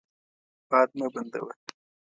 [0.69, 1.53] باد مه بندوه.